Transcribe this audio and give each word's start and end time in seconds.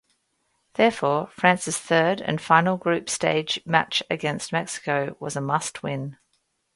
Therefore, 0.73 1.27
France's 1.27 1.77
third 1.77 2.21
and 2.21 2.41
final 2.41 2.75
group 2.75 3.07
stage 3.07 3.59
match 3.67 4.01
against 4.09 4.51
Mexico 4.51 5.15
was 5.19 5.35
a 5.35 5.41
must-win. 5.41 6.17